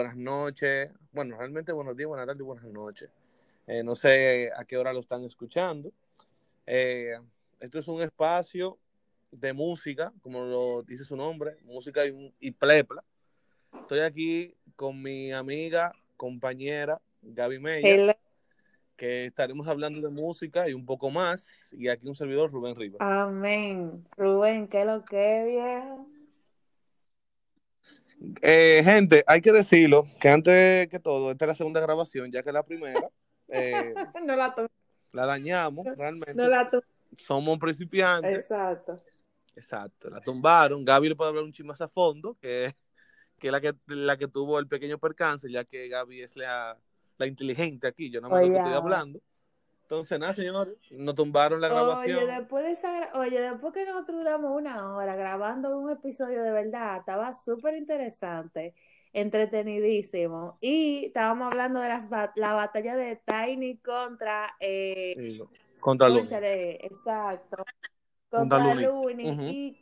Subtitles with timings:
[0.00, 0.90] buenas noches.
[1.12, 3.10] Bueno, realmente buenos días, buenas tardes y buenas noches.
[3.66, 5.92] Eh, no sé a qué hora lo están escuchando.
[6.66, 7.18] Eh,
[7.60, 8.78] esto es un espacio
[9.30, 13.04] de música, como lo dice su nombre, música y, y plepla.
[13.78, 18.16] Estoy aquí con mi amiga, compañera Gaby Meyer,
[18.96, 21.68] que estaremos hablando de música y un poco más.
[21.72, 23.02] Y aquí un servidor, Rubén Rivas.
[23.02, 24.02] Amén.
[24.16, 26.06] Rubén, ¿qué es lo que viejo?
[28.42, 32.42] Eh, gente, hay que decirlo que antes que todo, esta es la segunda grabación, ya
[32.42, 33.08] que la primera
[33.48, 33.94] eh,
[34.26, 34.54] no la
[35.12, 36.34] la dañamos realmente.
[36.34, 36.82] no la tu-
[37.16, 38.40] Somos principiantes.
[38.40, 38.96] Exacto.
[39.56, 40.84] Exacto, la tumbaron.
[40.84, 42.72] Gaby le puede hablar un chisme más a fondo, que,
[43.38, 46.78] que es la que, la que tuvo el pequeño percance, ya que Gaby es la,
[47.18, 49.20] la inteligente aquí, yo no me lo que estoy hablando.
[49.90, 52.18] Entonces, nada, señores, nos tumbaron la grabación.
[52.18, 56.52] Oye, después de esa, oye, después que nosotros duramos una hora grabando un episodio de
[56.52, 58.76] verdad, estaba súper interesante,
[59.12, 60.58] entretenidísimo.
[60.60, 65.42] Y estábamos hablando de las la batalla de Tiny contra eh, Sí,
[65.80, 66.08] contra.
[66.08, 67.64] Cónchale, exacto.
[68.28, 68.92] Contra Contra.
[69.18, 69.76] Y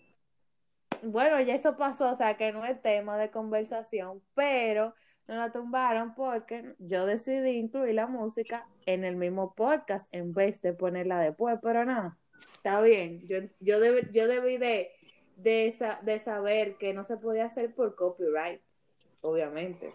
[1.02, 4.94] bueno, ya eso pasó, o sea que no es tema de conversación, pero
[5.26, 10.62] no la tumbaron porque yo decidí incluir la música en el mismo podcast en vez
[10.62, 13.20] de ponerla después, pero no, está bien.
[13.28, 14.90] Yo, yo, deb- yo debí de,
[15.36, 18.60] de, sa- de saber que no se podía hacer por copyright,
[19.20, 19.94] obviamente.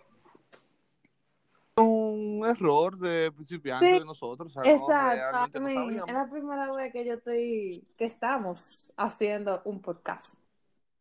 [1.75, 4.55] un error de principiantes Sí, de nosotros.
[4.55, 9.61] o sea, no, Exacto, no es la primera vez que yo estoy, que estamos haciendo
[9.65, 10.35] un podcast.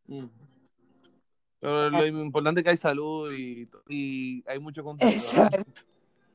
[0.06, 0.26] Mm.
[1.60, 5.14] Pero lo importante es que hay salud y, y hay mucho contenido.
[5.16, 5.82] Exacto.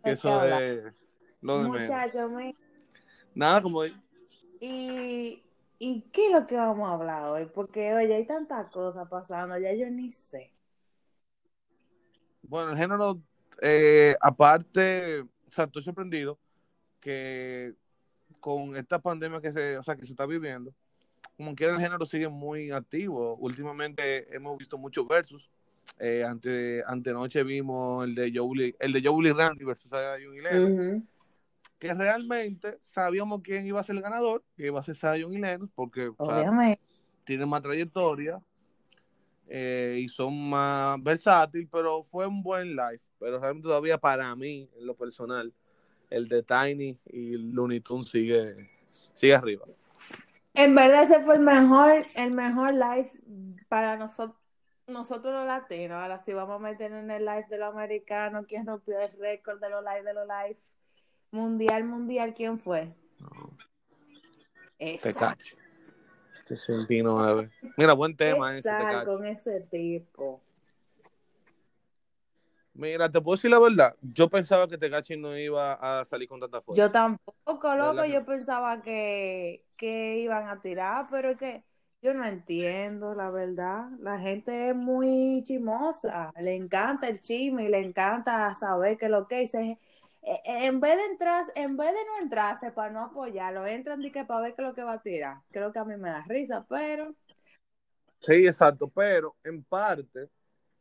[0.03, 0.93] Que Eso es
[1.41, 1.79] lo de.
[1.79, 2.55] Muchachos, me-
[3.35, 3.85] Nada, como
[4.59, 5.43] ¿y,
[5.79, 7.45] ¿y qué es lo que vamos a hablar hoy?
[7.45, 10.51] Porque, oye, hay tantas cosas pasando, ya yo ni sé.
[12.41, 13.19] Bueno, el género,
[13.61, 16.39] eh, aparte, o sea, estoy sorprendido
[16.99, 17.73] que
[18.39, 20.73] con esta pandemia que se, o sea, que se está viviendo,
[21.35, 23.35] como quiera el género sigue muy activo.
[23.35, 25.49] Últimamente hemos visto muchos versus.
[25.99, 31.07] Eh, ante, antenoche vimos el de Joe el de Joe Randy versus y Lennox,
[31.79, 35.37] que realmente sabíamos quién iba a ser el ganador, que iba a ser Zion y
[35.37, 36.81] Lennox, porque o sea, Obviamente.
[37.23, 38.41] tienen más trayectoria
[39.47, 43.01] eh, y son más versátiles, pero fue un buen live.
[43.19, 45.53] Pero realmente todavía para mí, en lo personal,
[46.09, 49.65] el de Tiny y Looney Tunes sigue, sigue arriba.
[50.53, 53.11] En verdad ese fue el mejor, el mejor live
[53.69, 54.35] para nosotros,
[54.87, 56.01] nosotros los latinos.
[56.01, 59.61] Ahora sí vamos a meter en el live de los americanos, quién rompió el récord
[59.61, 60.59] de los live de los live.
[61.31, 62.93] Mundial, mundial, ¿quién fue?
[64.79, 65.13] Esa.
[65.13, 65.55] Tecachi.
[66.45, 67.51] 69.
[67.75, 69.05] Mira, buen tema ese Tecachi.
[69.05, 70.41] con ese tipo.
[72.73, 73.95] Mira, te puedo decir la verdad.
[74.01, 76.81] Yo pensaba que Tecachi no iba a salir con tanta fuerza.
[76.81, 81.63] Yo tampoco, loco, ¿Verdad que yo pensaba que, que iban a tirar, pero es que
[82.01, 83.89] yo no entiendo, la verdad.
[83.99, 89.27] La gente es muy chimosa, le encanta el chisme y le encanta saber que lo
[89.27, 89.79] que dice.
[90.27, 94.11] Eh, En vez de entrar, en vez de no entrarse para no apoyarlo, entran y
[94.11, 95.37] que para ver qué es lo que va a tirar.
[95.51, 97.15] Creo que a mí me da risa, pero
[98.19, 100.27] Sí, exacto, pero en parte,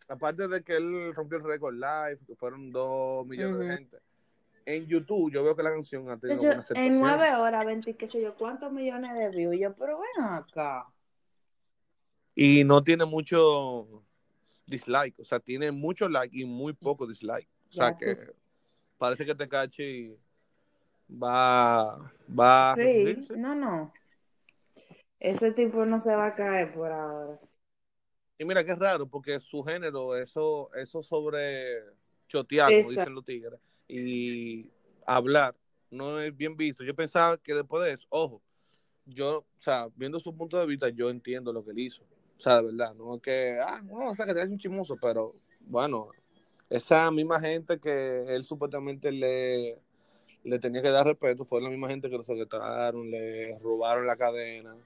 [0.08, 3.98] aparte de que él rompió el récord live, que fueron dos millones de gente,
[4.64, 6.78] en YouTube yo veo que la canción ha tenido aceptación.
[6.78, 9.56] en nueve horas, 20, qué sé yo, cuántos millones de views.
[9.60, 10.86] Yo, pero ven acá.
[12.34, 14.02] Y no tiene mucho
[14.66, 17.48] dislike, o sea, tiene mucho like y muy poco dislike.
[17.68, 18.32] O sea Ya tú- que
[18.98, 20.16] parece que Tecachi
[21.10, 23.92] va, va a Sí, no, no.
[25.18, 27.40] Ese tipo no se va a caer por ahora.
[28.38, 31.82] Y mira que es raro, porque su género, eso, eso sobre
[32.28, 33.58] chotear, como dicen los tigres,
[33.88, 34.70] y
[35.06, 35.54] hablar,
[35.90, 36.84] no es bien visto.
[36.84, 38.42] Yo pensaba que después de eso, ojo,
[39.06, 42.02] yo, o sea, viendo su punto de vista, yo entiendo lo que él hizo.
[42.38, 44.96] O sea, de verdad, no es que, ah, no, o sea, que te un chismoso,
[45.00, 46.10] pero bueno,
[46.68, 49.78] esa misma gente que él supuestamente le,
[50.44, 54.16] le tenía que dar respeto, fue la misma gente que lo secretaron, le robaron la
[54.16, 54.76] cadena,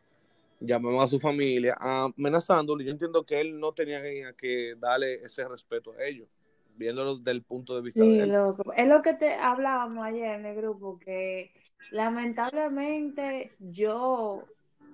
[0.60, 2.82] llamaron a su familia amenazándolo.
[2.82, 4.02] Yo entiendo que él no tenía
[4.34, 6.28] que, darle ese respeto a ellos,
[6.76, 8.32] viéndolo desde el punto de vista de él.
[8.32, 8.72] loco.
[8.74, 11.52] Es lo que te hablábamos ayer en el grupo, que
[11.90, 14.44] lamentablemente yo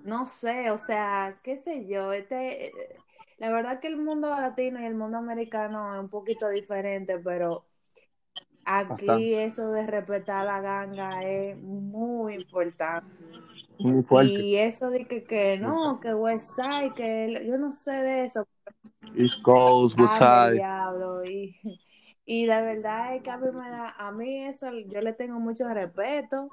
[0.03, 2.71] no sé, o sea, qué sé yo, este,
[3.37, 7.65] la verdad que el mundo latino y el mundo americano es un poquito diferente, pero
[8.65, 9.35] aquí Bastante.
[9.35, 13.07] eso de respetar la ganga es muy importante.
[13.79, 14.43] Muy fuerte.
[14.43, 18.47] Y eso de que, que no, que Westside, que el- yo no sé de eso.
[19.15, 19.95] East Coast,
[20.51, 21.23] diablo.
[21.25, 21.55] Y
[22.29, 25.39] Y la verdad es que a mí me da, a mí eso, yo le tengo
[25.39, 26.49] mucho respeto.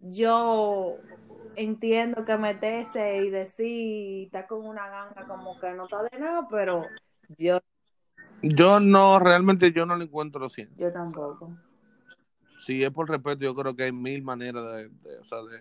[0.00, 0.96] Yo
[1.56, 6.46] entiendo que meterse y decir, está con una ganga como que no está de nada,
[6.48, 6.88] pero
[7.38, 7.58] yo...
[8.42, 10.66] Yo no, realmente yo no lo encuentro así.
[10.76, 11.56] Yo tampoco.
[12.66, 15.58] Si es por respeto, yo creo que hay mil maneras de, de o sea, de,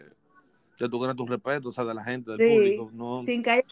[0.80, 2.90] de tú ganar tu respeto, o sea, de la gente, del Sí, público.
[2.94, 3.66] No, sin que haya-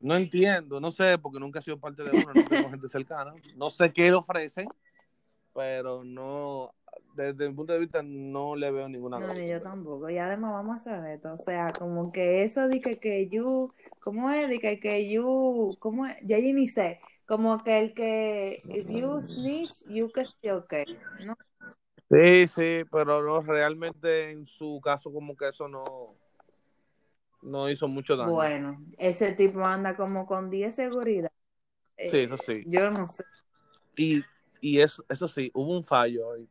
[0.00, 3.32] no entiendo, no sé, porque nunca he sido parte de uno, no tengo gente cercana.
[3.56, 4.68] No sé qué le ofrecen,
[5.54, 6.72] pero no,
[7.14, 9.34] desde mi punto de vista, no le veo ninguna No, cosa.
[9.34, 10.10] ni yo tampoco.
[10.10, 11.32] Y además vamos a hacer esto.
[11.32, 14.48] O sea, como que eso de que, que you, ¿cómo es?
[14.48, 16.16] De que, que you, ¿cómo es?
[16.24, 17.00] Ya yo ni sé.
[17.26, 20.84] Como que el que, if you snitch, you que yo qué.
[21.24, 21.36] ¿no?
[22.10, 25.82] Sí, sí, pero no, realmente en su caso como que eso no,
[27.42, 28.32] no hizo mucho daño.
[28.32, 31.32] Bueno, ese tipo anda como con 10 seguridad.
[31.96, 32.64] Eh, Sí, eso sí.
[32.66, 33.24] Yo no sé.
[33.96, 34.22] Y,
[34.60, 36.48] y eso, eso sí, hubo un fallo hoy.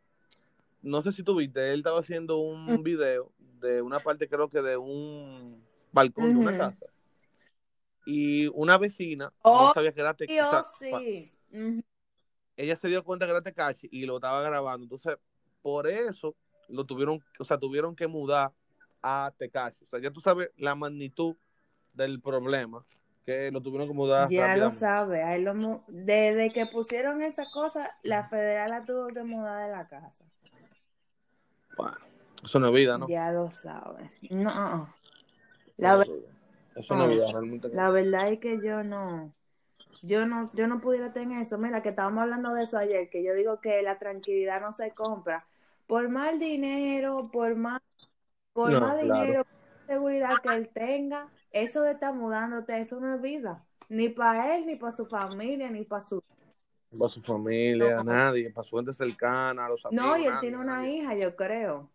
[0.81, 2.83] No sé si tú viste, él estaba haciendo un Mm.
[2.83, 3.31] video
[3.61, 6.87] de una parte, creo que de un balcón de una casa.
[8.05, 10.15] Y una vecina Oh, no sabía que era
[10.63, 11.31] sí.
[11.51, 11.81] Ujú.
[12.57, 14.83] Ella se dio cuenta que era Tecachi y lo estaba grabando.
[14.85, 15.17] Entonces,
[15.61, 16.35] por eso
[16.69, 18.51] lo tuvieron, o sea, tuvieron que mudar
[19.01, 19.85] a Tecachi.
[19.85, 21.35] O sea, ya tú sabes la magnitud
[21.93, 22.83] del problema,
[23.25, 25.23] que lo tuvieron que mudar Ya lo sabe.
[25.23, 29.87] ahí lo Desde que pusieron esa cosa, la federal la tuvo que mudar de la
[29.87, 30.25] casa.
[31.77, 31.97] Bueno,
[32.43, 33.07] eso no es vida, ¿no?
[33.07, 34.09] Ya lo sabe.
[34.29, 34.87] No.
[35.77, 36.05] La,
[36.75, 37.69] Eso no es vida, realmente.
[37.69, 39.33] la verdad es que yo no,
[40.01, 41.57] yo no, yo no pudiera tener eso.
[41.57, 44.93] Mira, que estábamos hablando de eso ayer, que yo digo que la tranquilidad no se
[44.93, 45.47] compra.
[45.87, 47.81] Por más dinero, por más,
[48.53, 49.23] por No, más claro.
[49.23, 53.65] dinero, por más seguridad que él tenga, eso de estar mudándote, eso no es vida.
[53.89, 56.23] Ni para él, ni para su familia, ni para su...
[56.97, 58.03] Para su familia, No.
[58.03, 60.05] nadie, para su gente cercana, a los amigos.
[60.05, 60.97] No, y él nadie, tiene una nadie.
[60.97, 61.89] hija, yo creo.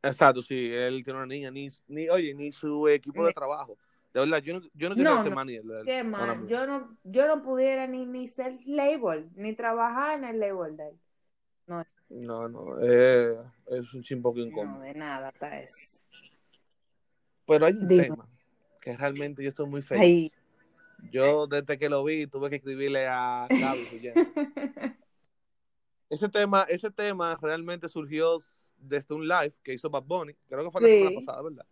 [0.00, 3.76] Exacto, sí, él tiene una niña, ni, ni oye, ni su equipo de trabajo.
[4.14, 5.44] De verdad, yo no, yo no quiero No, no.
[5.44, 6.46] de él, Qué mal.
[6.48, 10.88] Yo no, yo no pudiera ni, ni ser label, ni trabajar en el label de
[10.88, 10.96] él.
[12.10, 14.80] No, no, eh, es un chimpo que No, incómodo.
[14.80, 16.06] de nada, hasta es.
[17.46, 18.04] Pero hay un Dime.
[18.06, 18.28] tema
[18.80, 20.02] que realmente yo estoy muy feliz.
[20.02, 20.32] Ay.
[21.10, 23.88] Yo desde que lo vi tuve que escribirle a Gaby.
[26.10, 28.38] Ese tema, ese tema realmente surgió
[28.78, 30.34] desde un live que hizo Bad Bunny.
[30.48, 30.94] Creo que fue la Sí.
[30.94, 31.66] semana pasada, ¿verdad?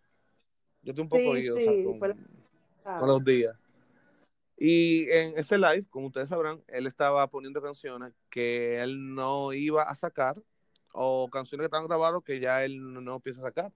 [0.83, 3.55] Yo estoy un poco Sí, ido, o sí, sea, con, la- con los días.
[4.57, 9.83] Y en ese live, como ustedes sabrán, él estaba poniendo canciones que él no iba
[9.83, 10.35] a sacar
[10.93, 13.71] o canciones que estaban grabadas que ya él no, no piensa sacar.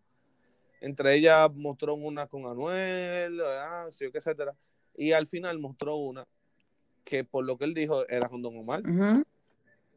[0.79, 4.55] Entre ellas mostró una con Anuel, ah, sí, etcétera.
[4.95, 6.25] Y al final mostró una
[7.03, 8.81] que por lo que él dijo era con Don Omar.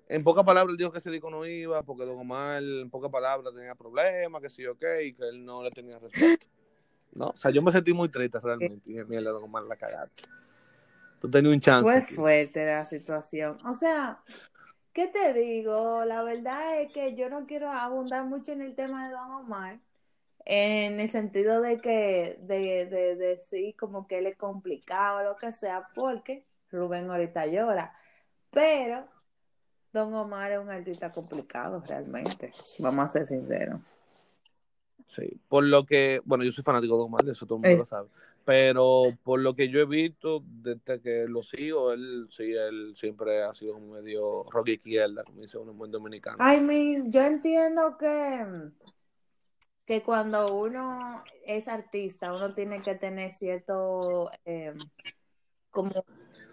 [0.07, 3.11] En pocas palabras, él dijo que ese disco no iba porque Don Omar, en pocas
[3.11, 6.47] palabras, tenía problemas, que sí, ok, y que él no le tenía respeto.
[7.13, 7.29] ¿No?
[7.29, 8.91] O sea, yo me sentí muy triste realmente.
[8.91, 10.25] Y mierda, Don Omar, la cagaste.
[11.21, 11.83] Tú tenías un chance.
[11.83, 12.15] Fue aquí.
[12.15, 13.59] fuerte la situación.
[13.65, 14.21] O sea,
[14.93, 16.05] ¿qué te digo?
[16.05, 19.79] La verdad es que yo no quiero abundar mucho en el tema de Don Omar,
[20.45, 25.23] en el sentido de que, de, de, de decir como que él es complicado o
[25.23, 27.95] lo que sea, porque Rubén ahorita llora.
[28.51, 29.09] Pero
[29.93, 33.81] Don Omar es un artista complicado realmente, vamos a ser sinceros.
[35.07, 37.63] Sí, por lo que, bueno, yo soy fanático de Don Omar, de eso todo el
[37.63, 38.09] mundo Es- lo sabe.
[38.45, 43.43] Pero por lo que yo he visto, desde que lo sigo, él sí, él siempre
[43.43, 46.39] ha sido como medio rock izquierda, como dice uno en buen dominicano.
[46.39, 48.45] I mean, yo entiendo que,
[49.87, 54.75] que cuando uno es artista, uno tiene que tener cierto, eh,
[55.71, 55.93] como,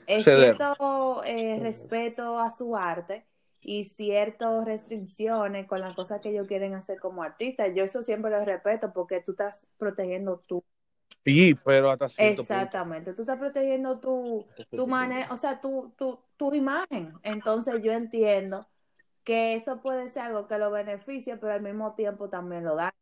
[0.07, 3.27] eh, cierto eh, respeto a su arte
[3.61, 7.67] y ciertas restricciones con las cosas que ellos quieren hacer como artista.
[7.69, 10.63] Yo eso siempre lo respeto porque tú estás protegiendo tu,
[11.25, 12.77] Sí, pero hasta cierto punto.
[12.79, 14.87] exactamente, tú estás protegiendo tu, tu punto.
[14.87, 17.19] manera, o sea, tu, tu, tu imagen.
[17.23, 18.67] Entonces yo entiendo
[19.23, 22.93] que eso puede ser algo que lo beneficie, pero al mismo tiempo también lo da.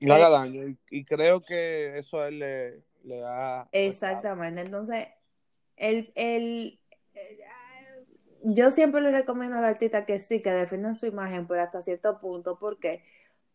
[0.00, 0.66] Le haga daño.
[0.68, 3.70] Y, y creo que eso a él le, le ha.
[3.72, 4.62] Exactamente.
[4.62, 5.08] Entonces,
[5.76, 6.80] el, el,
[7.14, 7.38] eh,
[8.42, 12.18] yo siempre le recomiendo al artista que sí, que defiendan su imagen, pero hasta cierto
[12.18, 12.58] punto.
[12.58, 13.04] ¿Por qué?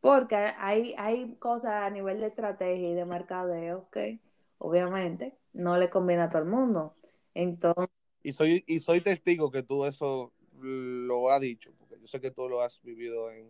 [0.01, 4.21] Porque hay, hay cosas a nivel de estrategia y de mercadeo que
[4.59, 6.97] obviamente no le conviene a todo el mundo.
[7.33, 7.89] Entonces,
[8.23, 12.31] Y soy, y soy testigo que tú eso lo has dicho, porque yo sé que
[12.31, 13.49] tú lo has vivido en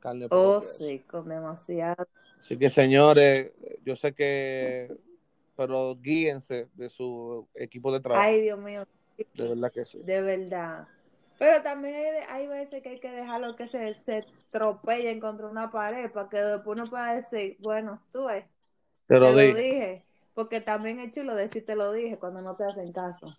[0.00, 0.60] carne oh propia.
[0.60, 2.06] sí, con demasiado.
[2.40, 3.52] Así que, señores,
[3.84, 4.88] yo sé que.
[5.56, 8.28] Pero guíense de su equipo de trabajo.
[8.28, 8.84] Ay, Dios mío,
[9.34, 9.98] De verdad que sí.
[10.02, 10.88] de verdad.
[11.38, 15.70] Pero también hay, hay veces que hay que dejarlo que se, se tropellen contra una
[15.70, 18.44] pared para que después uno pueda decir, bueno, tú ves,
[19.06, 19.54] Te te lo lo dije.
[19.54, 20.06] dije.
[20.34, 23.34] Porque también es chulo decir te lo dije cuando no te hacen caso.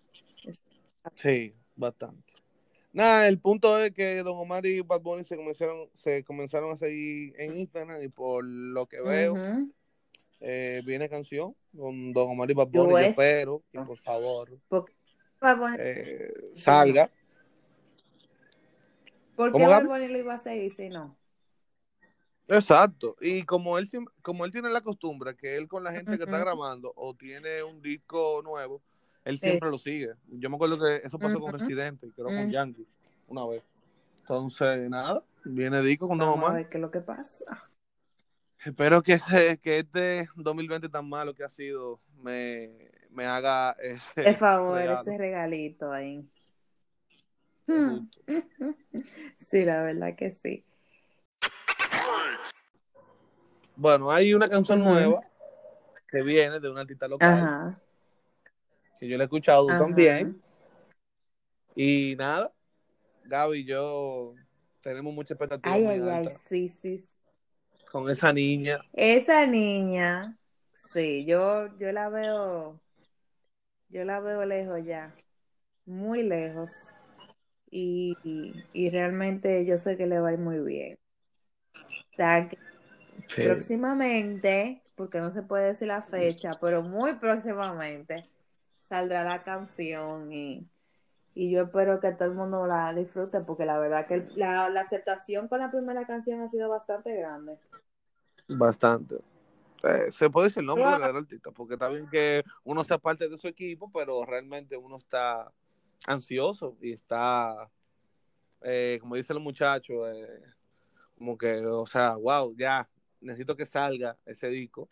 [1.16, 2.34] Sí, bastante.
[2.92, 6.78] Nada, el punto es que Don Omar y Bad Bunny se comenzaron, se comenzaron a
[6.78, 9.36] seguir en Instagram y por lo que veo,
[10.40, 12.92] eh, viene canción con Don Omar y Bad Bunny.
[12.92, 14.60] Yo espero que por favor
[15.78, 17.12] eh, salga.
[19.36, 19.86] ¿Por ¿Cómo, qué Bad?
[19.86, 21.16] Bunny lo iba a seguir si no?
[22.48, 23.16] Exacto.
[23.22, 23.88] Y como él,
[24.24, 27.62] como él tiene la costumbre que él con la gente que está grabando o tiene
[27.62, 28.82] un disco nuevo,
[29.26, 29.48] él Sí.
[29.48, 30.14] siempre lo sigue.
[30.28, 31.58] Yo me acuerdo que eso pasó con Ujú.
[31.58, 32.50] Residente y creo con Ujú.
[32.52, 32.88] Yankee
[33.28, 33.64] una vez.
[34.22, 36.58] Entonces, nada, viene disco con Don Vamos a Omar.
[36.62, 37.46] ver qué es lo que pasa.
[38.66, 44.12] Espero que, ese, que este 2020 tan malo que ha sido me, me haga ese
[44.24, 45.00] Por favor, regalo.
[45.00, 46.28] ese regalito ahí.
[47.68, 48.08] Hmm.
[49.38, 50.66] Sí, la verdad que sí.
[53.76, 55.22] Bueno, hay una canción nueva
[56.10, 57.80] que viene de una artista local Ajá.
[59.00, 59.78] Que yo la he escuchado ajá.
[59.78, 60.42] también.
[61.76, 62.52] Y nada,
[63.26, 64.36] Gaby y yo
[64.82, 67.16] tenemos mucha expectativa Ay, ay, sí, sí, sí.
[67.92, 68.80] con esa niña.
[68.94, 70.38] Esa niña,
[70.74, 72.82] sí, yo, yo la veo,
[73.90, 75.14] yo la veo lejos ya,
[75.86, 77.00] muy lejos.
[77.72, 81.00] Y, y, y realmente yo sé que le va a ir muy bien.
[82.14, 82.60] O sea, que
[83.28, 83.44] Sí.
[83.44, 88.30] próximamente, porque no se puede decir la fecha, pero muy próximamente
[88.90, 90.68] saldrá la canción y,
[91.36, 94.82] y yo espero que todo el mundo la disfrute porque la verdad que la, la
[94.82, 97.58] aceptación con la primera canción ha sido bastante grande.
[98.48, 99.16] Bastante.
[99.84, 101.08] Eh, se puede decir el nombre Claro.
[101.08, 104.98] del artista, porque está bien que uno sea parte de su equipo, pero realmente uno
[104.98, 105.50] está
[106.06, 107.70] ansioso y está,
[108.62, 110.42] eh, como dicen los muchachos, eh,
[111.18, 112.90] como que, o sea, wow, ya,
[113.22, 114.90] necesito que salga ese disco.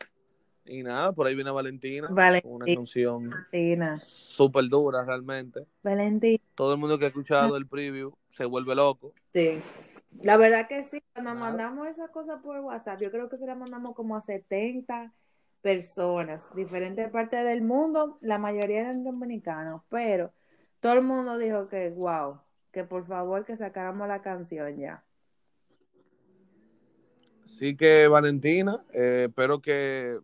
[0.68, 5.66] Y nada, por ahí viene Valentina, con una Valentina, canción Valentina, súper dura realmente.
[5.84, 9.14] Valentina, Todo el mundo que ha escuchado el preview se vuelve loco.
[9.34, 9.62] sí.
[10.24, 11.46] La verdad que sí, cuando Nada.
[11.48, 15.14] mandamos esa cosa por WhatsApp, yo creo que se la mandamos como a 70
[15.62, 20.34] personas, diferentes partes del mundo, la mayoría eran dominicanos, pero
[20.80, 22.40] todo el mundo dijo que, wow,
[22.72, 25.04] que por favor que sacáramos la canción ya.
[27.46, 30.20] Así que Valentina, eh, espero que,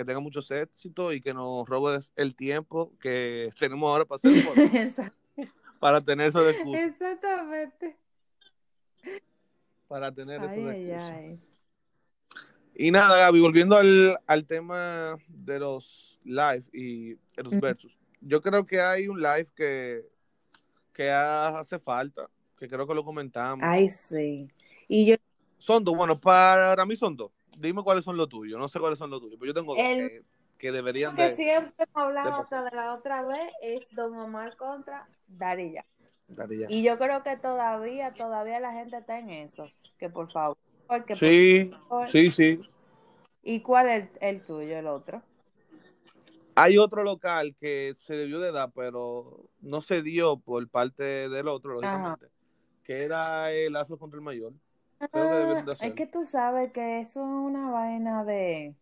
[0.00, 4.32] que tenga muchos éxitos y que nos robes el tiempo que tenemos ahora para hacer
[4.74, 5.14] Esa-
[5.78, 6.86] para tener esos recursos.
[6.86, 7.96] Exactamente.
[9.88, 11.10] Para tener recursos.
[11.10, 11.38] ay.
[12.74, 17.60] Y nada, Gaby, volviendo al, al tema de los live y de los Ujú.
[17.60, 17.98] versus.
[18.20, 20.06] Yo creo que hay un live que,
[20.94, 22.28] que hace falta,
[22.58, 23.66] que creo que lo comentamos.
[23.68, 24.48] Ay, sí.
[24.88, 25.16] Y yo,
[25.58, 27.32] Son dos, bueno, para mí son dos.
[27.58, 28.58] Dime cuáles son los tuyos.
[28.58, 30.22] No sé cuáles son los tuyos, pero yo tengo dos El- que,
[30.58, 31.32] que deberían que de...
[31.32, 35.84] siempre hemos hablado de- hasta de la otra vez es Don Omar contra Darilla.
[36.68, 39.68] Y yo creo que todavía, todavía la gente está en eso.
[39.98, 40.56] Que por favor,
[40.88, 42.08] que por Sí, favor.
[42.08, 42.60] sí, sí.
[43.42, 45.22] ¿Y cuál es el, el tuyo, el otro?
[46.54, 51.48] Hay otro local que se debió de dar, pero no se dio por parte del
[51.48, 52.26] otro, lógicamente,
[52.84, 54.52] que era el Lazo contra el Mayor.
[55.00, 58.74] Que Ah, es que tú sabes que eso es una vaina de,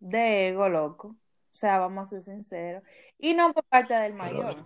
[0.00, 1.08] de ego, loco.
[1.08, 2.82] O sea, vamos a ser sinceros.
[3.18, 4.64] Y no por parte del mayor.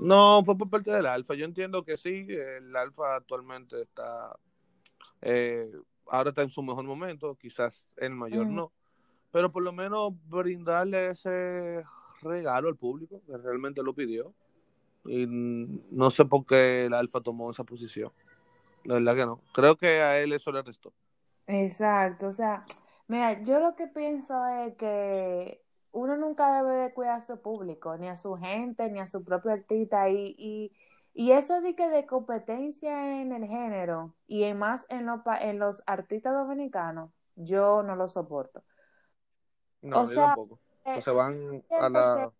[0.00, 1.34] No, fue por parte del Alfa.
[1.34, 4.36] Yo entiendo que sí, el Alfa actualmente está,
[5.22, 5.70] eh,
[6.08, 8.54] ahora está en su mejor momento, quizás el Mayor Ujú.
[8.54, 8.72] no,
[9.30, 11.84] pero por lo menos brindarle ese
[12.20, 14.34] regalo al público que realmente lo pidió.
[15.04, 18.10] Y mm, no sé por qué el Alfa tomó esa posición.
[18.84, 19.40] La verdad que no.
[19.52, 20.92] Creo que a él eso le restó.
[21.46, 22.64] Exacto, o sea,
[23.06, 25.62] mira, yo lo que pienso es que
[25.92, 29.22] uno nunca debe de cuidar a su público, ni a su gente, ni a su
[29.24, 30.72] propio artista, y, y,
[31.12, 35.38] y eso de que de competencia en el género, y en más en, los pa-
[35.40, 38.64] en los artistas dominicanos, yo no lo soporto.
[39.82, 40.60] No, O yo sea, tampoco.
[40.84, 42.32] Eh, Pues se van a la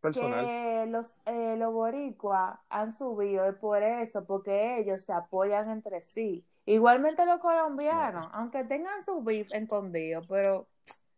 [0.00, 0.50] personal.
[0.50, 6.02] que los, eh, los boricuas han subido es por eso, porque ellos se apoyan entre
[6.02, 6.44] sí.
[6.66, 10.68] Igualmente los colombianos, aunque tengan su beef escondido, pero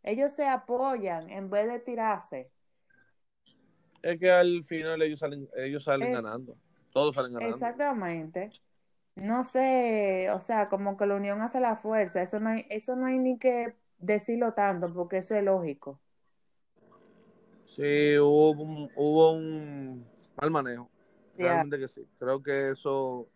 [0.03, 2.51] ellos se apoyan en vez de tirarse.
[4.03, 6.57] Es que al final ellos salen, ellos salen Es- ganando.
[6.93, 7.69] Todos salen ganando.
[7.69, 8.57] Exactamente.
[9.17, 12.23] No sé, o sea, como que la unión hace la fuerza.
[12.23, 16.01] Eso no hay, eso no hay ni que decirlo tanto, porque eso es lógico.
[17.75, 20.91] Sí, hubo un, hubo un mal manejo.
[21.39, 21.55] Ya.
[21.55, 22.07] Realmente que sí.
[22.19, 23.29] Creo que eso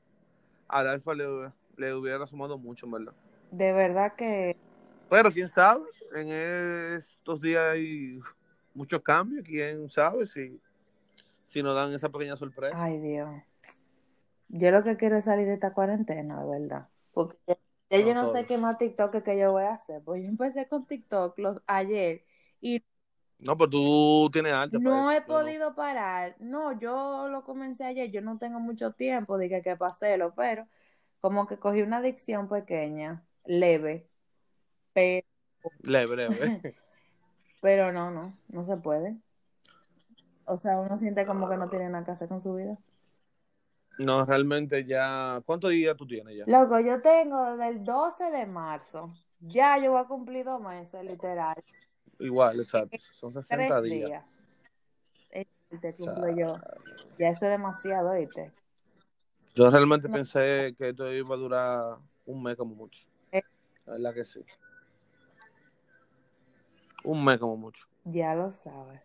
[0.68, 1.26] al Alfa le,
[1.78, 3.12] le hubiera sumado mucho, en verdad.
[3.50, 4.56] De verdad que
[5.08, 6.28] Pero quién sabe, en
[6.96, 8.18] estos días hay
[8.74, 10.60] muchos cambios, quién sabe si,
[11.46, 12.76] si nos dan esa pequeña sorpresa.
[12.76, 13.30] Ay, Dios.
[14.48, 16.88] Yo lo que quiero es salir de esta cuarentena, de verdad.
[17.14, 17.56] Porque ya,
[17.88, 20.02] ya yo No sé qué más TikTok que yo voy a hacer.
[20.04, 22.24] Pues yo empecé con TikTok los, ayer
[22.60, 22.84] y
[23.38, 25.26] No, pero tú tienes arte no he no.
[25.26, 26.36] podido parar.
[26.40, 28.10] No, yo lo comencé ayer.
[28.10, 30.66] Yo no tengo mucho tiempo de que, que paselo, pero
[31.20, 34.08] como que cogí una adicción pequeña, leve,
[34.92, 35.26] pero,
[35.84, 36.34] Leve, leve.
[37.60, 39.18] pero no, no, no se puede.
[40.46, 42.78] O sea, uno siente como que no tiene nada que hacer con su vida.
[43.98, 45.40] No, realmente ya.
[45.44, 46.46] ¿Cuántos días tú tienes ya?
[46.46, 49.12] Loco, yo tengo del 12 de marzo.
[49.40, 51.56] Ya yo voy a cumplir dos meses, literal.
[52.18, 52.96] Igual, exacto.
[53.20, 54.08] Son 60 Tres días.
[54.08, 54.24] días.
[55.80, 56.60] Te cumplo yo.
[57.18, 58.52] Ya eso es demasiado, ¿viste?
[59.54, 63.06] yo realmente No, pensé que esto iba a durar un mes como mucho.
[63.32, 63.42] eh,
[63.86, 64.44] La verdad que sí.
[67.04, 67.86] Un mes como mucho.
[68.04, 69.00] ya lo sabes.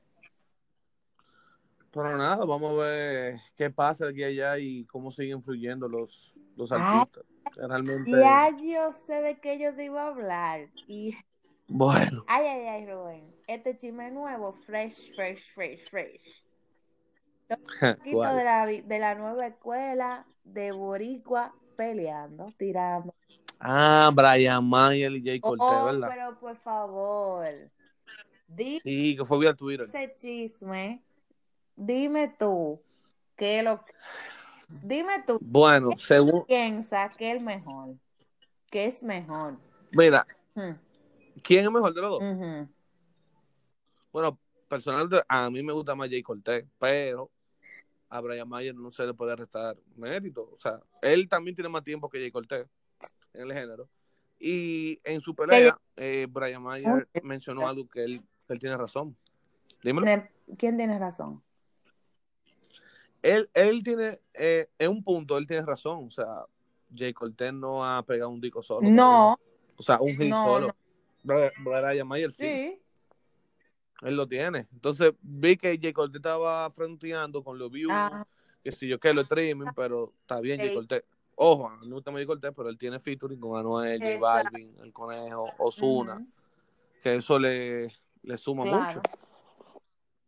[1.93, 6.33] Pero nada, vamos a ver qué pasa aquí y allá y cómo siguen fluyendo los,
[6.55, 7.25] los Ay, artistas.
[7.55, 10.69] Realmente, ya yo sé de qué yo te iba a hablar.
[10.87, 11.15] Y,
[11.73, 13.33] bueno, ay, ay, ay, Rubén.
[13.47, 16.43] Este chisme nuevo, fresh, fresh, fresh, fresh.
[17.49, 23.13] Un poquito de la, de la nueva escuela de Boricua peleando, tirando.
[23.59, 26.07] Ah, Brian Mayer y Jay Cortez, Oh, ¿verdad?
[26.09, 27.45] pero por favor,
[28.47, 29.85] di Sí, que fue vía Twitter.
[29.87, 31.01] ese chisme.
[31.75, 32.81] Dime tú,
[33.35, 33.93] ¿qué es lo que-
[34.83, 37.95] Dime tú, Bueno, según, piensa que es mejor?
[38.69, 39.57] ¿Qué es mejor?
[39.93, 40.25] mira,
[40.55, 40.73] Hmm,
[41.43, 42.67] ¿quién es mejor de los dos?
[44.11, 47.29] Bueno, personalmente a mí me gusta más Jay Cortez, pero
[48.09, 50.49] a Brian Mayer no se le puede restar mérito.
[50.53, 52.67] O sea, él también tiene más tiempo que Jay Cortez
[53.33, 53.87] en el género.
[54.37, 59.15] Y en su pelea, eh, Brian Mayer mencionó algo que él, que él tiene razón.
[59.83, 60.07] Dímelo.
[60.57, 61.41] ¿Quién tiene razón?
[63.21, 66.07] Él, él tiene, eh, en un punto, él tiene razón.
[66.07, 66.45] O sea,
[66.93, 68.89] Jay Cortez no ha pegado un disco solo.
[68.89, 69.37] No,
[69.77, 70.67] O sea, un hit no, solo.
[70.67, 70.75] no.
[71.23, 72.45] Brian Mayer sí.
[72.47, 72.81] Sí.
[74.01, 74.67] Él lo tiene.
[74.73, 75.93] Entonces vi que J.
[75.93, 78.25] Cortez estaba fronteando con los views, Ah,
[78.63, 80.73] que si yo que lo streaming, pero está bien J.
[80.73, 81.03] Cortez.
[81.35, 82.25] Ojo, a mí me gusta J.
[82.25, 84.17] Cortez, pero él tiene featuring con Anuel, J.
[84.19, 86.25] Balvin, El Conejo, Ozuna, Ujú,
[87.03, 87.91] que eso le,
[88.23, 88.85] le suma Claro.
[88.85, 89.01] mucho.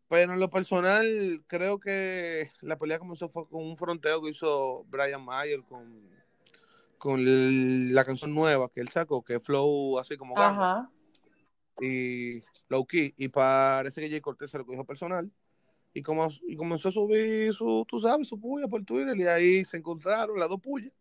[0.09, 4.83] Pero en lo personal, creo que la pelea comenzó fue con un fronteo que hizo
[4.83, 6.07] Brian Mayer con,
[7.03, 10.89] con el- la canción nueva que él sacó, que es Flow así como Ajá.
[11.81, 15.29] y low key y parece que Jay Cortez se lo cogió personal.
[15.93, 19.65] Y como y comenzó a subir su tú sabes su puya por Twitter y ahí
[19.65, 20.93] se encontraron las dos puyas.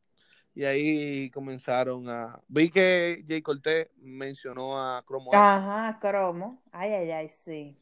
[0.56, 6.64] Y ahí comenzaron a vi que Jay Cortez mencionó a Cromo Ajá, cromo.
[6.72, 7.78] Ay, ay, ay, sí.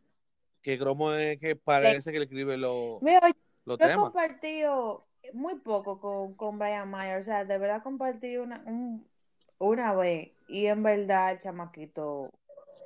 [0.60, 5.56] que Cromo es que parece que le escribe los Mira, los yo he compartido muy
[5.60, 9.08] poco con, con Brian Mayer, o sea, de verdad compartí una, un-
[9.58, 12.30] una vez y en verdad el chamaquito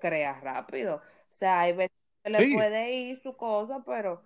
[0.00, 0.96] crea rápido.
[0.96, 4.22] O sea, hay veces que le puede ir su cosa, pero,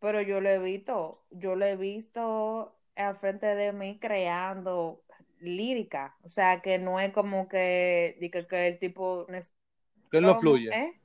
[0.00, 5.02] pero yo lo he visto, yo lo he visto al frente de mí creando
[5.40, 9.26] lírica, o sea, que no es como que, que, que el tipo
[10.10, 11.00] que él no fluye ¿eh?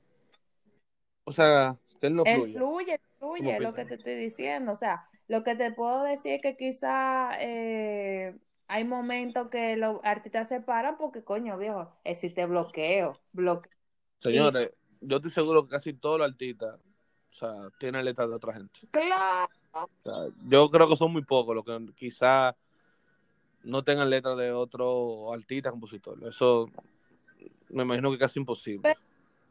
[1.24, 3.00] o sea que él no fluye fluye, él
[3.36, 4.72] ¿Cómo fluye, es lo que te estoy diciendo.
[4.72, 8.36] O sea, lo que te puedo decir es que quizá eh,
[8.66, 13.72] hay momentos que los artistas se paran porque, coño, viejo, existe bloqueo, bloqueo.
[14.20, 18.34] Y señores yo estoy seguro que casi todos los artistas o sea tienen letras de
[18.34, 22.54] otra gente claro, O sea, yo creo que son muy pocos los que quizás
[23.62, 26.16] no tengan letras de otro artista compositor.
[26.26, 26.70] Eso
[27.68, 28.80] me imagino que casi imposible.
[28.82, 29.00] pero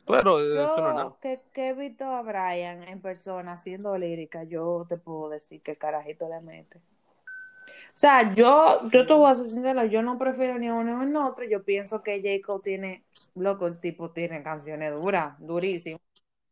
[0.08, 1.04] Pero eso no es nada.
[1.04, 5.62] yo que, que he visto a Brian en persona haciendo lírica, yo te puedo decir
[5.62, 6.80] que carajito le mete.
[6.80, 11.16] O sea, yo, yo te voy a ser sincera, yo no prefiero ni uno ni
[11.16, 11.44] otro.
[11.44, 12.46] Yo pienso que J.
[12.46, 13.04] Cole tiene,
[13.36, 16.00] loco, el tipo tiene canciones duras, durísimas.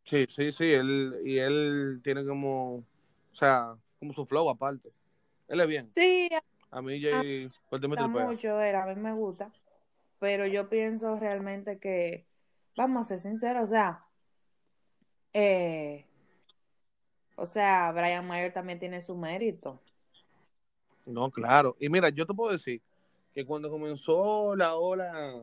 [0.04, 0.72] Sí, sí, sí.
[0.72, 4.89] Él, y él tiene como, o sea, como su flow aparte.
[5.48, 5.91] Él es bien.
[5.96, 6.30] Sí,
[6.72, 9.52] A mí a Jay Cortez me gusta mucho él, a mí me gusta,
[10.20, 12.26] pero yo pienso realmente que,
[12.76, 14.06] vamos a ser sinceros, o sea,
[15.34, 16.06] eh,
[17.36, 19.82] o sea, Brian Mayer también tiene su mérito.
[21.06, 21.76] No, claro.
[21.80, 22.82] Y mira, yo te puedo decir
[23.34, 25.42] que cuando comenzó la ola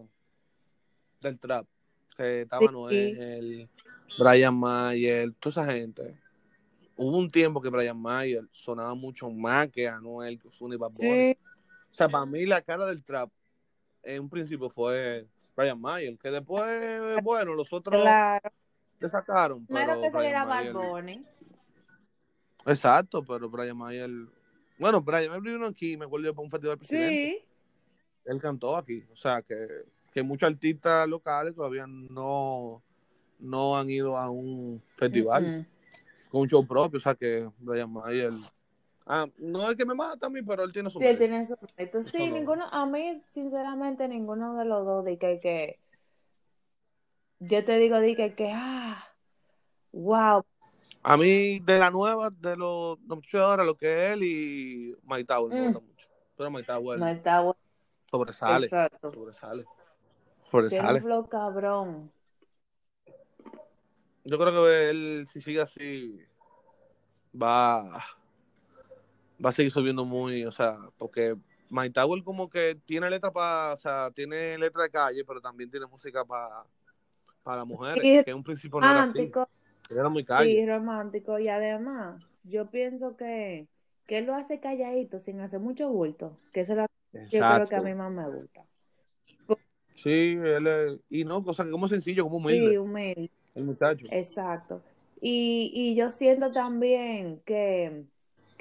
[1.21, 1.67] del trap,
[2.17, 3.69] que estaba Sí, Noel,
[4.19, 6.19] Brian Mayer, toda esa gente,
[6.97, 10.93] hubo un tiempo que Brian Mayer sonaba mucho más que Anuel, que Ozuna y Bad
[10.93, 11.35] Bunny.
[11.35, 11.39] Sí,
[11.91, 13.31] O sea, para mí la cara del trap
[14.03, 18.51] en un principio fue Brian Mayer, que después, bueno, los otros claro.
[18.99, 19.67] le sacaron.
[19.67, 21.27] Pero que Bad Mayer- Bunny.
[22.67, 24.11] Exacto, pero Brian Mayer.
[24.79, 27.11] Bueno, Brian Mayer vino aquí, me acuerdo para un festival presidente.
[27.11, 27.45] Sí,
[28.25, 29.05] Él cantó aquí.
[29.13, 29.67] O sea, que,
[30.13, 32.83] que muchos artistas locales todavía no,
[33.39, 35.67] no han ido a un festival
[36.31, 36.99] con un show propio.
[36.99, 38.33] O sea, que Brian Mayer.
[39.15, 40.99] Ah, no es que me mata a mí, pero él tiene su.
[40.99, 42.03] Sí, él tiene su mérito.
[42.03, 42.35] Sí, no.
[42.35, 45.79] ninguno, a mí, sinceramente, ninguno de los dos, de que, que,
[47.39, 48.97] yo te digo, de que, que, ah,
[49.93, 50.43] wow,
[51.03, 54.97] A mí, de la nueva, de los muchachos de ahora, lo que es él y
[55.27, 55.65] Tower me Mm.
[55.65, 56.09] gusta mucho.
[56.35, 57.57] Pero Mike Tower no bueno.
[58.11, 58.65] sobresale.
[58.65, 59.13] Exacto.
[59.13, 59.65] Sobresale.
[59.65, 59.75] Tiene
[60.41, 61.01] un Sobresale.
[61.03, 62.11] flow cabrón.
[64.25, 66.19] Yo creo que él, si sigue así,
[67.35, 68.03] va,
[69.45, 71.37] va a seguir subiendo muy, o sea, porque
[71.71, 75.71] Mike Tower como que tiene letra para, o sea, tiene letra de calle, pero también
[75.71, 76.65] tiene música para
[77.43, 79.37] para las mujeres, Sí, que en un principio no era así,
[79.91, 80.61] era muy calle.
[80.61, 81.39] sí, romántico.
[81.39, 83.69] Y además, yo pienso que,
[84.07, 86.41] que él lo hace calladito, sin hacer mucho bulto.
[86.53, 86.91] Que eso es lo que
[87.31, 88.67] yo creo que a mí más me gusta.
[89.95, 93.31] Sí, él es, y no, cosa que como sencillo, como humilde, Sí, humilde.
[93.55, 94.07] el muchacho.
[94.11, 94.83] Exacto.
[95.21, 98.07] Y, y yo siento también que,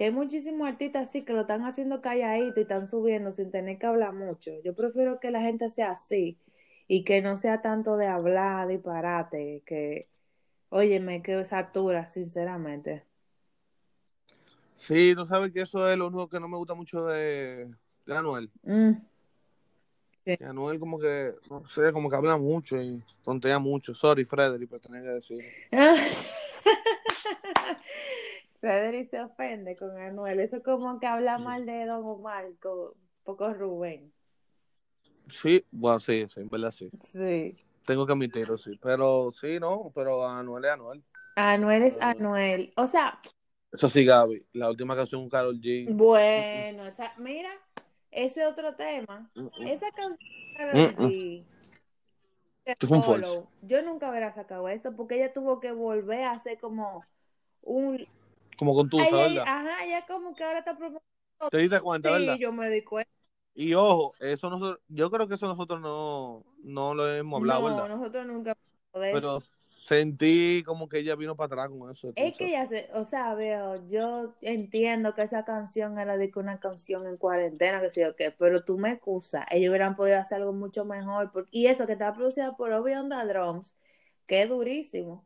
[0.01, 3.77] que hay muchísimos artistas así que lo están haciendo calladito y están subiendo sin tener
[3.77, 4.49] que hablar mucho.
[4.63, 6.39] Yo prefiero que la gente sea así
[6.87, 10.07] y que no sea tanto de hablar, disparate, que,
[10.69, 13.03] oye, me quedo satura, sinceramente.
[14.75, 17.69] Sí, tú sabes que eso es lo único que no me gusta mucho de,
[18.07, 18.49] de Anuel.
[18.63, 18.93] Mm,
[20.25, 23.93] Que Anuel como que, no sé, como que habla mucho y tontea mucho.
[23.93, 25.43] Sorry, Frederick, pero tenía que decir.
[28.61, 30.39] Frederick se ofende con Anuel.
[30.39, 32.93] Eso es como que habla mal de Don Omar, con
[33.23, 34.13] poco Rubén.
[35.27, 36.89] Sí, bueno, sí, sí, en verdad sí.
[36.99, 37.57] Sí.
[37.85, 38.79] Tengo que admitirlo, sí.
[38.81, 41.03] Pero sí, no, pero Anuel es Anuel.
[41.35, 42.71] Anuel es Anuel.
[42.77, 43.19] O sea,
[43.71, 44.45] Eso sí, Gaby.
[44.53, 45.93] La última canción, Carol G.
[45.93, 47.49] bueno, esa, mira,
[48.11, 49.29] ese otro tema.
[49.65, 50.31] Esa canción
[50.73, 51.07] Mm, mm.
[51.07, 51.45] G,
[53.63, 57.03] yo nunca hubiera sacado eso porque ella tuvo que volver a hacer como
[57.61, 58.07] un...
[58.61, 59.45] Como con tu, Ay, ay, ¿verdad?
[59.45, 61.03] ajá, ella como que ahora está promoviendo.
[61.49, 62.39] ¿Te diste cuenta, Sí, verdad?
[62.39, 63.11] yo me di cuenta.
[63.53, 67.65] Y ojo, eso nosotros, yo creo que eso nosotros no, no lo hemos hablado, No,
[67.65, 67.89] ¿verdad?
[67.89, 68.55] nosotros nunca
[69.03, 69.33] eso.
[69.33, 72.13] Pero sentí como que ella vino para atrás con eso.
[72.15, 76.39] Es que ya se, o sea, veo, yo entiendo que esa canción era de que
[76.39, 80.17] una canción en cuarentena, que sé yo qué, pero tú me excusas, ellos hubieran podido
[80.19, 83.77] hacer algo mucho mejor, por- y eso que está producida por Obi Onda Drums,
[84.27, 85.25] que es durísimo.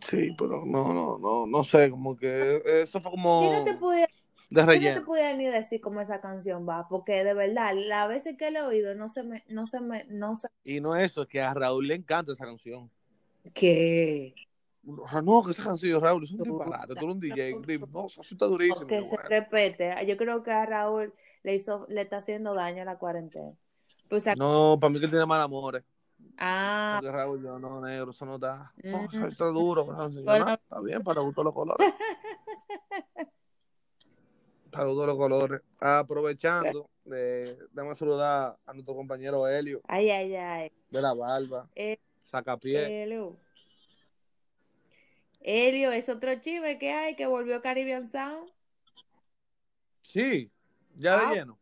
[0.00, 3.74] Sí, pero no, no, no, no sé, como que eso fue como Yo no te
[3.74, 4.06] pudiera,
[4.48, 5.04] de yo no te relleno.
[5.04, 8.62] pudiera ni decir cómo esa canción va, porque de verdad, las veces que la he
[8.62, 11.52] oído, no se me, no se me, no sé Y no eso, es que a
[11.54, 12.90] Raúl le encanta esa canción.
[13.54, 14.34] qué,
[14.82, 16.94] no, que esa canción, Raúl, es un disparate.
[16.94, 17.86] Tú eres un DJ.
[17.92, 18.86] No, eso está durísimo.
[18.86, 19.94] que se repete.
[20.06, 23.52] Yo creo que a Raúl le hizo, le está haciendo daño a la cuarentena.
[24.08, 25.84] Pues, No, para mí que tiene mal amores.
[26.40, 28.72] Ah, Porque Raúl, yo no, negro, eso no da.
[28.82, 29.16] No, Ujú.
[29.18, 29.84] eso está duro.
[29.84, 30.44] Bueno.
[30.46, 31.94] No, está bien, para gustos los colores.
[34.70, 35.60] para gustos los colores.
[35.78, 40.72] Aprovechando, eh, damos saludar a nuestro compañero Helio ay, ay, ay.
[40.90, 41.68] de la barba.
[41.74, 41.98] Eh,
[42.30, 43.02] Sacapié.
[43.02, 43.36] Helio.
[45.40, 48.50] Helio es otro chive que hay que volvió Caribbean Sound.
[50.02, 50.50] Sí,
[50.96, 51.30] ya Ah.
[51.30, 51.58] de lleno.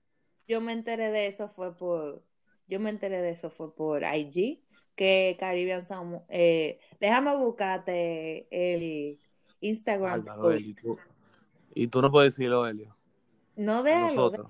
[0.47, 2.23] Yo me enteré de eso fue por,
[2.67, 4.63] yo me enteré de eso fue por IG,
[4.99, 9.19] que Caribbean Sound, eh, déjame buscarte el
[9.61, 10.25] Instagram.
[10.25, 10.71] Bárbaro, Helio.
[10.71, 10.99] y tú-
[11.75, 12.97] Y tú no puedes decirlo, Helio.
[13.55, 14.49] No algo, Nosotros.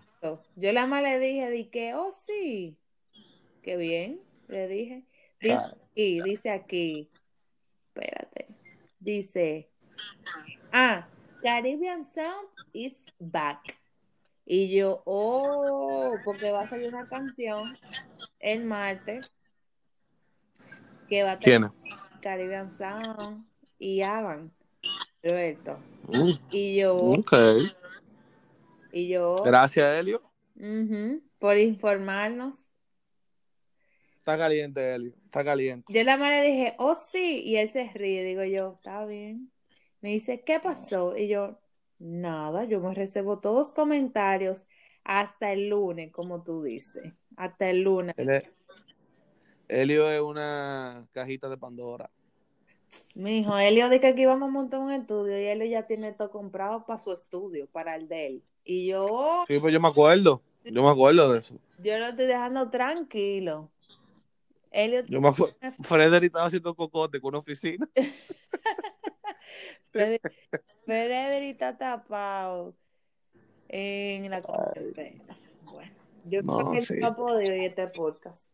[0.56, 2.76] Yo la más le dije, di que, oh sí,
[3.62, 5.04] qué bien, le dije.
[5.40, 5.76] Dice Claro.
[5.92, 7.10] aquí, dice aquí,
[7.88, 8.48] espérate,
[8.98, 9.68] dice,
[10.72, 11.06] ah,
[11.42, 13.78] Caribbean Sound is back.
[14.46, 17.76] Y yo, oh, porque va a salir una canción
[18.40, 19.30] el martes
[21.08, 21.72] que va a ¿Quién tener
[22.20, 23.46] Caribbean Sound
[23.78, 24.52] y Avan,
[25.22, 25.78] Roberto.
[26.50, 27.32] Y yo, Mm, ok.
[28.92, 30.22] y yo, Gracias, Helio.
[30.56, 32.56] ujú, por informarnos.
[34.18, 35.14] Está caliente, Helio.
[35.24, 35.90] Está caliente.
[35.92, 39.50] Yo la le dije, oh sí, y él se ríe, digo yo, está bien.
[40.00, 41.16] Me dice, ¿qué pasó?
[41.16, 41.58] Y yo,
[41.98, 44.66] nada, yo me reservo todos los comentarios
[45.04, 48.14] hasta el lunes, como tú dices, hasta el lunes.
[48.18, 48.54] Él es-
[49.68, 52.10] Helio es una cajita de Pandora.
[53.14, 56.12] Mi hijo, Elio dice que aquí vamos a montar un estudio y Elio ya tiene
[56.12, 58.42] todo comprado para su estudio, para el de él.
[58.64, 60.42] Y yo, Sí, pues yo me acuerdo.
[60.64, 61.54] Yo me acuerdo de eso.
[61.78, 63.70] yo lo estoy dejando tranquilo.
[64.70, 65.56] Elio, Yo me acuerdo.
[65.82, 67.88] Frederick estaba haciendo cocote con una oficina.
[70.84, 72.74] Frederick está tapado
[73.68, 75.36] en la cuarentena.
[75.64, 75.92] Bueno,
[76.24, 76.94] yo No, creo que sí.
[76.98, 78.46] no ha podido ir a este podcast.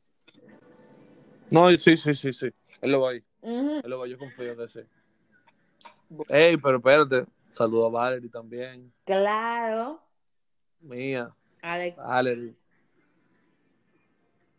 [1.51, 2.51] No, sí, sí, sí, sí.
[2.81, 3.23] Él lo va ahí.
[3.43, 3.81] Ujú.
[3.85, 4.81] Él lo va, yo confío que sí.
[6.29, 7.25] Ey, pero espérate.
[7.53, 8.93] Saludo a Valerie también.
[9.05, 10.03] Claro.
[10.81, 11.35] Mía.
[11.63, 12.55] Alex, Valerie.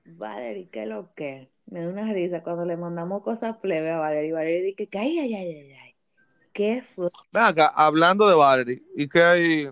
[0.06, 1.50] Valerie, ¿qué es lo que?
[1.66, 4.32] Me da una risa cuando le mandamos cosas plebe a Valerie.
[4.32, 5.96] Valerie dice que ay, ay, ay, ay, ay.
[6.54, 7.10] ¿Qué fue?
[7.32, 9.70] Ven acá, hablando de Valerie, ¿y qué hay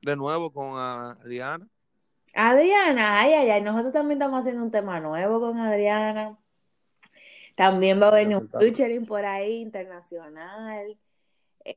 [0.00, 1.68] de nuevo con Adriana?
[2.34, 3.62] Adriana, ay, ay, ay.
[3.62, 6.38] Nosotros también estamos haciendo un tema nuevo con Adriana.
[7.54, 10.96] También va a venir un featuring por ahí internacional.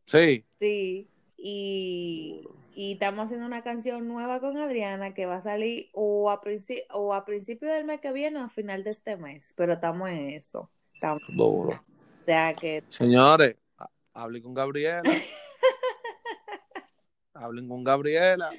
[0.05, 0.45] Sí.
[0.59, 1.07] Sí.
[1.37, 6.41] Y, y estamos haciendo una canción nueva con Adriana que va a salir o a,
[6.93, 9.53] o a principio del mes que viene o a final de este mes.
[9.57, 10.71] Pero estamos en eso.
[10.93, 11.71] Estamos, Duro.
[11.71, 15.03] o sea que Señores, ha- hablen con Gabriela.
[17.33, 18.51] hablen con Gabriela.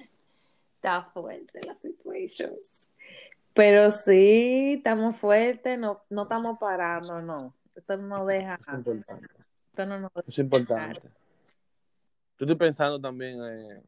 [0.87, 2.53] Está fuerte la situación.
[3.53, 7.55] Pero sí, estamos fuertes, no, no estamos parando, no.
[7.75, 9.27] Esto no deja, Es importante.
[9.71, 11.01] esto no nos Es importante.
[12.39, 13.83] Yo estoy pensando también en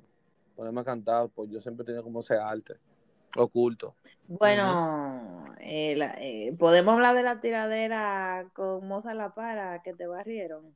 [0.56, 2.74] ponerme a cantar, pues yo siempre tenido como ese arte
[3.37, 3.94] oculto.
[4.26, 10.06] Bueno, eh, la- eh, podemos hablar de la tiradera con Moza La Para que te
[10.06, 10.74] barrieron.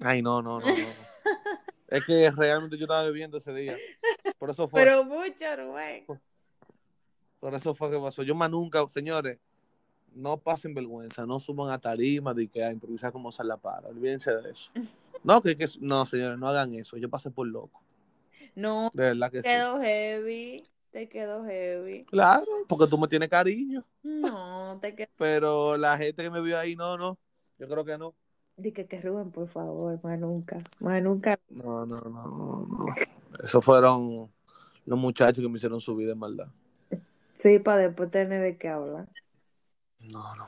[0.00, 0.66] Ay, no, no, no.
[0.66, 0.66] no.
[1.88, 3.76] es que realmente yo estaba bebiendo ese día.
[4.38, 4.82] Por eso fue.
[4.82, 6.06] Pero mucho, Rubén.
[7.40, 8.22] Por eso fue que pasó.
[8.22, 9.38] Yo más nunca, señores,
[10.14, 13.88] no pasen vergüenza, no suban a tarima de que a improvisar como se la para.
[13.88, 14.70] Olvídense de eso.
[15.24, 16.96] No, que, que no, señores, no hagan eso.
[16.96, 17.82] Yo pasé por loco.
[18.54, 19.48] No, De verdad que sí.
[19.48, 22.04] quedó heavy, te quedó heavy.
[22.04, 23.84] Claro, porque tú me tienes cariño.
[24.04, 25.08] No, te quedó.
[25.16, 27.18] Pero la gente que me vio ahí, no, no.
[27.58, 28.14] Yo creo que no.
[28.56, 31.36] Dije que Rubén, por favor, más nunca, más nunca.
[31.50, 32.86] No, no, no, no.
[33.42, 34.30] Esos fueron
[34.86, 36.48] los muchachos que me hicieron su vida en maldad.
[37.38, 39.06] Sí, para después tener de qué hablar.
[40.00, 40.46] No, no.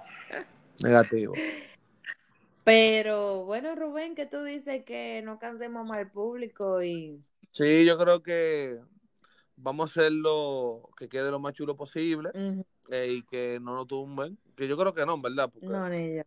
[0.83, 1.35] Negativo.
[2.64, 7.22] Pero bueno, Rubén, que tú dices que no cansemos más al público y
[7.53, 8.79] Sí, yo creo que
[9.57, 12.31] vamos a hacerlo que quede lo más chulo posible
[12.90, 14.38] eh, y que no lo tumben.
[14.57, 15.50] Que yo creo que no, en verdad.
[15.53, 15.66] Porque...
[15.66, 16.22] no, ni yo.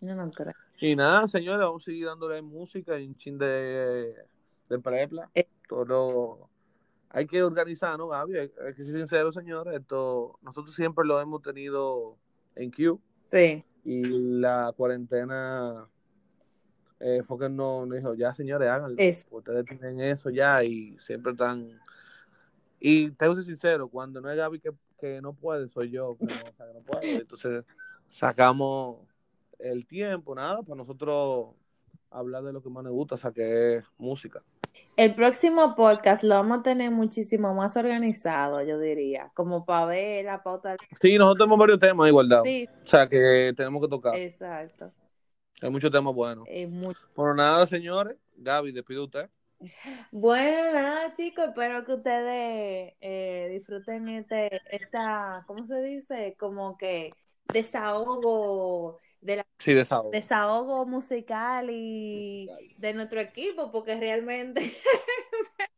[0.00, 0.54] Yo no creo.
[0.80, 4.14] Y nada, señores, vamos a seguir dándole música y un chin de,
[4.68, 5.30] de prepla.
[5.34, 5.46] Eh.
[5.70, 6.50] Todo
[7.12, 8.38] hay que organizar, ¿no, Gaby?
[8.38, 9.74] Hay, hay que ser sinceros, señores.
[9.74, 12.16] Esto, nosotros siempre lo hemos tenido
[12.54, 13.64] en Q Sí.
[13.84, 14.02] y
[14.40, 15.88] la cuarentena
[17.00, 18.96] eh, fue que no nos dijo, ya, señores, háganlo.
[18.98, 19.26] Es.
[19.30, 21.80] Ustedes tienen eso ya y siempre están.
[22.78, 25.90] Y te voy a ser sincero, cuando no es Gaby que, que no puede, soy
[25.90, 27.02] yo que no, o sea, que no puedo.
[27.02, 27.64] Entonces
[28.08, 28.98] sacamos
[29.58, 31.54] el tiempo, nada, para nosotros
[32.10, 34.42] hablar de lo que más nos gusta, o sea, que es música.
[34.96, 40.24] El próximo podcast lo vamos a tener muchísimo más organizado, yo diría, como para ver
[40.26, 40.76] la pauta.
[41.00, 42.42] Sí, nosotros tenemos varios temas igualdad.
[42.44, 44.14] Sí, O sea, que tenemos que tocar.
[44.16, 44.92] exacto.
[45.62, 46.46] Hay muchos temas buenos.
[46.68, 46.94] Muy...
[47.14, 48.16] Bueno, nada, señores.
[48.36, 49.30] Gaby, despide usted.
[50.10, 56.34] Bueno, nada, chicos, espero que ustedes eh, disfruten este, esta, ¿cómo se dice?
[56.38, 57.12] Como que
[57.52, 60.10] desahogo de la Sí, desahogo.
[60.12, 64.62] desahogo musical y de nuestro equipo, porque realmente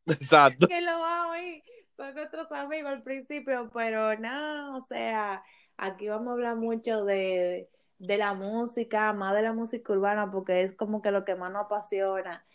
[0.06, 0.66] Exacto.
[0.68, 1.62] que lo va a oír
[1.96, 5.42] son nuestros amigos al principio, pero no, o sea,
[5.76, 10.62] aquí vamos a hablar mucho de, de la música, más de la música urbana, porque
[10.62, 12.46] es como que lo que más nos apasiona.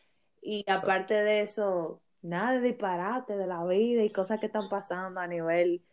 [0.42, 5.20] Y aparte de eso, nada de disparate de la vida y cosas que están pasando
[5.20, 5.84] a nivel,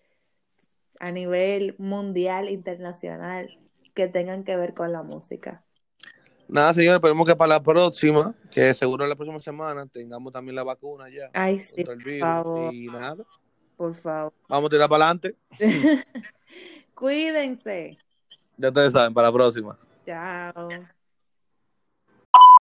[1.01, 3.59] a nivel mundial, internacional,
[3.95, 5.65] que tengan que ver con la música.
[6.49, 10.63] Nada, señores, esperemos que para la próxima, que seguro la próxima semana, tengamos también la
[10.63, 13.25] vacuna ya Ay, sí, por favor, Y nada,
[13.77, 14.33] por favor.
[14.49, 15.37] vamos a tirar para adelante.
[16.95, 17.97] Cuídense.
[18.57, 19.79] Ya ustedes saben, para la próxima.
[20.05, 20.69] Chao.